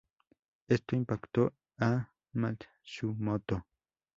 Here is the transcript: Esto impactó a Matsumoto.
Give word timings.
Esto 0.67 0.95
impactó 0.95 1.53
a 1.77 2.11
Matsumoto. 2.31 3.67